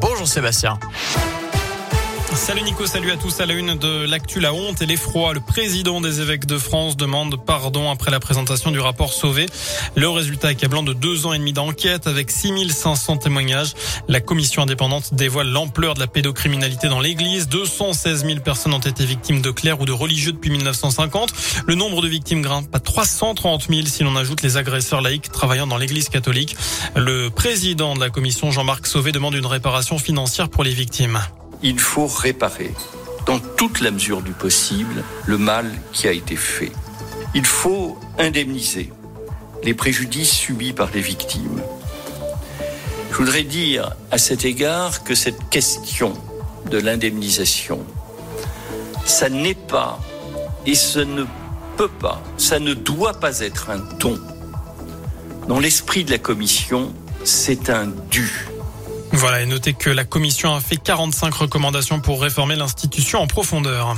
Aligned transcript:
Bonjour 0.00 0.26
Sébastien. 0.26 0.78
Salut 2.34 2.62
Nico, 2.62 2.86
salut 2.86 3.10
à 3.10 3.16
tous. 3.16 3.40
À 3.40 3.46
la 3.46 3.54
une 3.54 3.76
de 3.76 4.04
l'actu, 4.04 4.40
la 4.40 4.52
honte 4.52 4.82
et 4.82 4.86
l'effroi. 4.86 5.32
Le 5.32 5.40
président 5.40 6.00
des 6.00 6.20
évêques 6.20 6.46
de 6.46 6.58
France 6.58 6.96
demande 6.96 7.44
pardon 7.44 7.90
après 7.90 8.10
la 8.10 8.20
présentation 8.20 8.70
du 8.70 8.78
rapport 8.78 9.12
Sauvé. 9.12 9.46
Le 9.96 10.08
résultat 10.08 10.48
accablant 10.48 10.82
de 10.82 10.92
deux 10.92 11.26
ans 11.26 11.32
et 11.32 11.38
demi 11.38 11.52
d'enquête 11.52 12.06
avec 12.06 12.30
6500 12.30 13.18
témoignages. 13.18 13.74
La 14.08 14.20
commission 14.20 14.62
indépendante 14.62 15.14
dévoile 15.14 15.48
l'ampleur 15.48 15.94
de 15.94 16.00
la 16.00 16.06
pédocriminalité 16.06 16.88
dans 16.88 17.00
l'église. 17.00 17.48
216 17.48 18.26
000 18.26 18.40
personnes 18.40 18.74
ont 18.74 18.80
été 18.80 19.04
victimes 19.04 19.40
de 19.40 19.50
clercs 19.50 19.80
ou 19.80 19.84
de 19.84 19.92
religieux 19.92 20.32
depuis 20.32 20.50
1950. 20.50 21.32
Le 21.66 21.74
nombre 21.74 22.02
de 22.02 22.08
victimes 22.08 22.42
grimpe 22.42 22.72
à 22.74 22.80
330 22.80 23.68
000 23.68 23.86
si 23.86 24.02
l'on 24.02 24.16
ajoute 24.16 24.42
les 24.42 24.56
agresseurs 24.56 25.00
laïcs 25.00 25.30
travaillant 25.32 25.66
dans 25.66 25.78
l'église 25.78 26.08
catholique. 26.08 26.56
Le 26.96 27.28
président 27.30 27.94
de 27.94 28.00
la 28.00 28.10
commission, 28.10 28.50
Jean-Marc 28.50 28.86
Sauvé, 28.86 29.12
demande 29.12 29.34
une 29.34 29.46
réparation 29.46 29.98
financière 29.98 30.48
pour 30.48 30.64
les 30.64 30.74
victimes 30.74 31.20
il 31.62 31.78
faut 31.78 32.06
réparer, 32.06 32.74
dans 33.26 33.38
toute 33.38 33.80
la 33.80 33.90
mesure 33.90 34.22
du 34.22 34.32
possible, 34.32 35.02
le 35.26 35.38
mal 35.38 35.70
qui 35.92 36.06
a 36.08 36.12
été 36.12 36.36
fait. 36.36 36.72
Il 37.34 37.44
faut 37.44 37.98
indemniser 38.18 38.92
les 39.62 39.74
préjudices 39.74 40.30
subis 40.30 40.72
par 40.72 40.90
les 40.94 41.00
victimes. 41.00 41.60
Je 43.10 43.16
voudrais 43.16 43.42
dire 43.42 43.96
à 44.10 44.18
cet 44.18 44.44
égard 44.44 45.02
que 45.02 45.14
cette 45.14 45.48
question 45.48 46.12
de 46.70 46.78
l'indemnisation, 46.78 47.84
ça 49.04 49.28
n'est 49.28 49.54
pas 49.54 49.98
et 50.66 50.74
ce 50.74 50.98
ne 50.98 51.24
peut 51.76 51.88
pas, 51.88 52.22
ça 52.36 52.58
ne 52.58 52.74
doit 52.74 53.14
pas 53.14 53.40
être 53.40 53.70
un 53.70 53.78
don. 53.98 54.18
Dans 55.48 55.60
l'esprit 55.60 56.04
de 56.04 56.10
la 56.10 56.18
Commission, 56.18 56.92
c'est 57.24 57.70
un 57.70 57.86
dû. 58.10 58.48
Voilà, 59.18 59.40
et 59.40 59.46
notez 59.46 59.72
que 59.72 59.88
la 59.88 60.04
commission 60.04 60.54
a 60.54 60.60
fait 60.60 60.76
45 60.76 61.32
recommandations 61.32 62.00
pour 62.00 62.20
réformer 62.20 62.54
l'institution 62.54 63.20
en 63.20 63.26
profondeur. 63.26 63.96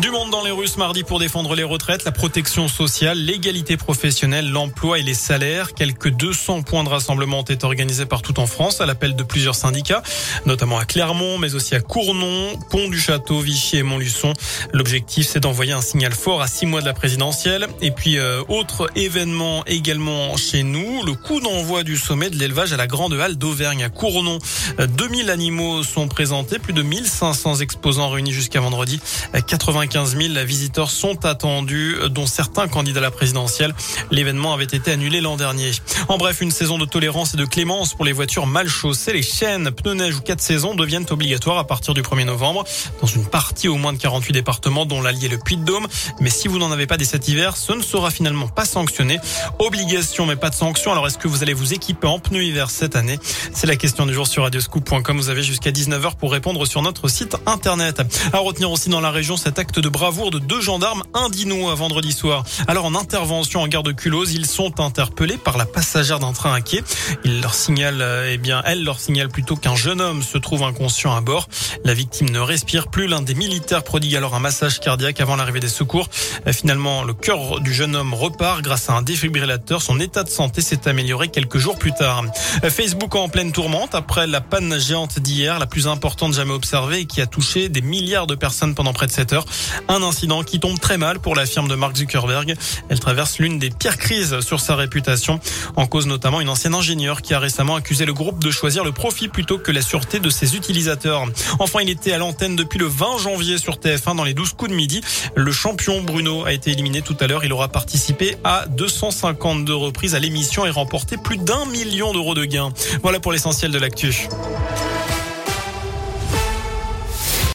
Du 0.00 0.10
monde 0.10 0.30
dans 0.30 0.42
les 0.42 0.50
rues 0.50 0.78
mardi 0.78 1.04
pour 1.04 1.18
défendre 1.18 1.54
les 1.54 1.62
retraites, 1.62 2.04
la 2.04 2.12
protection 2.12 2.68
sociale, 2.68 3.18
l'égalité 3.18 3.76
professionnelle, 3.76 4.48
l'emploi 4.50 4.98
et 4.98 5.02
les 5.02 5.12
salaires. 5.12 5.74
Quelques 5.74 6.08
200 6.08 6.62
points 6.62 6.84
de 6.84 6.88
rassemblement 6.88 7.40
ont 7.40 7.42
été 7.42 7.66
organisés 7.66 8.06
partout 8.06 8.40
en 8.40 8.46
France 8.46 8.80
à 8.80 8.86
l'appel 8.86 9.14
de 9.14 9.22
plusieurs 9.22 9.54
syndicats, 9.54 10.02
notamment 10.46 10.78
à 10.78 10.86
Clermont, 10.86 11.36
mais 11.36 11.54
aussi 11.54 11.74
à 11.74 11.80
Cournon, 11.80 12.58
Pont 12.70 12.88
du 12.88 12.98
Château, 12.98 13.40
Vichy 13.40 13.76
et 13.76 13.82
Montluçon. 13.82 14.32
L'objectif, 14.72 15.26
c'est 15.28 15.40
d'envoyer 15.40 15.72
un 15.72 15.82
signal 15.82 16.12
fort 16.12 16.40
à 16.40 16.46
six 16.46 16.64
mois 16.64 16.80
de 16.80 16.86
la 16.86 16.94
présidentielle. 16.94 17.66
Et 17.82 17.90
puis, 17.90 18.16
euh, 18.16 18.42
autre 18.48 18.90
événement 18.96 19.64
également 19.66 20.34
chez 20.38 20.62
nous, 20.62 21.02
le 21.04 21.12
coup 21.12 21.40
d'envoi 21.40 21.82
du 21.82 21.98
sommet 21.98 22.30
de 22.30 22.36
l'élevage 22.36 22.72
à 22.72 22.78
la 22.78 22.86
Grande 22.86 23.12
Halle 23.12 23.36
d'Auvergne 23.36 23.84
à 23.84 23.90
Cournon. 23.90 24.38
2000 24.78 25.28
euh, 25.28 25.32
animaux 25.32 25.82
sont 25.82 26.08
présentés, 26.08 26.58
plus 26.58 26.72
de 26.72 26.82
1500 26.82 27.56
exposants 27.56 28.08
réunis 28.08 28.32
jusqu'à 28.32 28.60
vendredi. 28.60 28.98
80 29.46 29.89
95 29.90 30.34
000 30.34 30.46
visiteurs 30.46 30.90
sont 30.90 31.24
attendus, 31.24 31.96
dont 32.10 32.26
certains 32.26 32.68
candidats 32.68 33.00
à 33.00 33.02
la 33.02 33.10
présidentielle. 33.10 33.74
L'événement 34.12 34.54
avait 34.54 34.64
été 34.64 34.92
annulé 34.92 35.20
l'an 35.20 35.36
dernier. 35.36 35.72
En 36.08 36.16
bref, 36.16 36.40
une 36.40 36.52
saison 36.52 36.78
de 36.78 36.84
tolérance 36.84 37.34
et 37.34 37.36
de 37.36 37.44
clémence 37.44 37.94
pour 37.94 38.04
les 38.04 38.12
voitures 38.12 38.46
mal 38.46 38.68
chaussées. 38.68 39.12
Les 39.12 39.22
chaînes, 39.22 39.72
pneus 39.72 39.94
neige 39.94 40.16
ou 40.16 40.20
4 40.20 40.40
saisons 40.40 40.74
deviennent 40.74 41.06
obligatoires 41.10 41.58
à 41.58 41.66
partir 41.66 41.92
du 41.92 42.02
1er 42.02 42.24
novembre 42.24 42.64
dans 43.00 43.08
une 43.08 43.26
partie 43.26 43.66
au 43.66 43.76
moins 43.76 43.92
de 43.92 43.98
48 43.98 44.32
départements 44.32 44.86
dont 44.86 45.02
l'Allier 45.02 45.28
le 45.28 45.38
Puy-de-Dôme. 45.38 45.88
Mais 46.20 46.30
si 46.30 46.46
vous 46.46 46.58
n'en 46.58 46.70
avez 46.70 46.86
pas 46.86 46.96
des 46.96 47.04
cet 47.04 47.26
hiver, 47.26 47.56
ce 47.56 47.72
ne 47.72 47.82
sera 47.82 48.12
finalement 48.12 48.46
pas 48.46 48.64
sanctionné. 48.64 49.18
Obligation 49.58 50.24
mais 50.24 50.36
pas 50.36 50.50
de 50.50 50.54
sanction. 50.54 50.92
Alors 50.92 51.08
est-ce 51.08 51.18
que 51.18 51.26
vous 51.26 51.42
allez 51.42 51.54
vous 51.54 51.74
équiper 51.74 52.06
en 52.06 52.20
pneus 52.20 52.44
hiver 52.44 52.70
cette 52.70 52.94
année? 52.94 53.18
C'est 53.52 53.66
la 53.66 53.76
question 53.76 54.06
du 54.06 54.14
jour 54.14 54.28
sur 54.28 54.44
radioscoop.com. 54.44 55.16
Vous 55.16 55.30
avez 55.30 55.42
jusqu'à 55.42 55.72
19h 55.72 56.14
pour 56.14 56.30
répondre 56.30 56.64
sur 56.64 56.80
notre 56.80 57.08
site 57.08 57.36
internet. 57.46 58.02
À 58.32 58.38
retenir 58.38 58.70
aussi 58.70 58.88
dans 58.88 59.00
la 59.00 59.10
région 59.10 59.36
cet 59.36 59.58
acte 59.80 59.84
de 59.84 59.88
bravoure 59.88 60.30
de 60.30 60.38
deux 60.38 60.60
gendarmes 60.60 61.02
indinois 61.14 61.74
vendredi 61.74 62.12
soir. 62.12 62.44
Alors 62.68 62.84
en 62.84 62.94
intervention 62.94 63.62
en 63.62 63.68
gare 63.68 63.82
de 63.82 63.92
Culose, 63.92 64.34
ils 64.34 64.46
sont 64.46 64.80
interpellés 64.80 65.38
par 65.38 65.56
la 65.56 65.64
passagère 65.64 66.18
d'un 66.18 66.32
train 66.32 66.52
à 66.52 66.60
quai. 66.60 66.82
Il 67.24 67.40
leur 67.40 67.54
signale, 67.54 68.04
eh 68.28 68.36
bien, 68.36 68.62
elle 68.66 68.84
leur 68.84 69.00
signale 69.00 69.28
plutôt 69.28 69.56
qu'un 69.56 69.76
jeune 69.76 70.00
homme 70.00 70.22
se 70.22 70.38
trouve 70.38 70.64
inconscient 70.64 71.14
à 71.14 71.20
bord. 71.20 71.48
La 71.84 71.94
victime 71.94 72.28
ne 72.30 72.40
respire 72.40 72.88
plus. 72.88 73.06
L'un 73.06 73.22
des 73.22 73.34
militaires 73.34 73.82
prodigue 73.82 74.16
alors 74.16 74.34
un 74.34 74.40
massage 74.40 74.80
cardiaque 74.80 75.20
avant 75.20 75.36
l'arrivée 75.36 75.60
des 75.60 75.68
secours. 75.68 76.08
Finalement, 76.52 77.02
le 77.02 77.14
cœur 77.14 77.60
du 77.60 77.72
jeune 77.72 77.96
homme 77.96 78.12
repart 78.12 78.62
grâce 78.62 78.90
à 78.90 78.94
un 78.94 79.02
défibrillateur. 79.02 79.80
Son 79.80 79.98
état 79.98 80.24
de 80.24 80.30
santé 80.30 80.60
s'est 80.60 80.88
amélioré 80.88 81.28
quelques 81.28 81.58
jours 81.58 81.78
plus 81.78 81.92
tard. 81.92 82.24
Facebook 82.68 83.14
en 83.14 83.28
pleine 83.28 83.52
tourmente 83.52 83.94
après 83.94 84.26
la 84.26 84.40
panne 84.40 84.78
géante 84.78 85.20
d'hier, 85.20 85.58
la 85.58 85.66
plus 85.66 85.88
importante 85.88 86.34
jamais 86.34 86.52
observée 86.52 87.00
et 87.00 87.06
qui 87.06 87.20
a 87.20 87.26
touché 87.26 87.68
des 87.68 87.82
milliards 87.82 88.26
de 88.26 88.34
personnes 88.34 88.74
pendant 88.74 88.92
près 88.92 89.06
de 89.06 89.12
7 89.12 89.32
heures. 89.32 89.46
Un 89.88 90.02
incident 90.02 90.42
qui 90.42 90.60
tombe 90.60 90.78
très 90.78 90.98
mal 90.98 91.20
pour 91.20 91.34
la 91.34 91.46
firme 91.46 91.68
de 91.68 91.74
Mark 91.74 91.96
Zuckerberg. 91.96 92.54
Elle 92.88 93.00
traverse 93.00 93.38
l'une 93.38 93.58
des 93.58 93.70
pires 93.70 93.98
crises 93.98 94.40
sur 94.40 94.60
sa 94.60 94.76
réputation. 94.76 95.40
En 95.76 95.86
cause 95.86 96.06
notamment 96.06 96.40
une 96.40 96.48
ancienne 96.48 96.74
ingénieure 96.74 97.22
qui 97.22 97.34
a 97.34 97.38
récemment 97.38 97.76
accusé 97.76 98.04
le 98.04 98.12
groupe 98.12 98.42
de 98.42 98.50
choisir 98.50 98.84
le 98.84 98.92
profit 98.92 99.28
plutôt 99.28 99.58
que 99.58 99.72
la 99.72 99.82
sûreté 99.82 100.20
de 100.20 100.30
ses 100.30 100.56
utilisateurs. 100.56 101.24
Enfin, 101.58 101.80
il 101.82 101.90
était 101.90 102.12
à 102.12 102.18
l'antenne 102.18 102.56
depuis 102.56 102.78
le 102.78 102.86
20 102.86 103.18
janvier 103.18 103.58
sur 103.58 103.76
TF1 103.76 104.16
dans 104.16 104.24
les 104.24 104.34
12 104.34 104.52
coups 104.54 104.70
de 104.70 104.76
midi. 104.76 105.00
Le 105.34 105.52
champion 105.52 106.02
Bruno 106.02 106.44
a 106.44 106.52
été 106.52 106.70
éliminé 106.70 107.02
tout 107.02 107.16
à 107.20 107.26
l'heure. 107.26 107.44
Il 107.44 107.52
aura 107.52 107.68
participé 107.68 108.36
à 108.44 108.66
252 108.68 109.74
reprises 109.74 110.14
à 110.14 110.18
l'émission 110.18 110.66
et 110.66 110.70
remporté 110.70 111.16
plus 111.16 111.38
d'un 111.38 111.64
million 111.66 112.12
d'euros 112.12 112.34
de 112.34 112.44
gains. 112.44 112.72
Voilà 113.02 113.20
pour 113.20 113.32
l'essentiel 113.32 113.70
de 113.70 113.78
l'actu. 113.78 114.28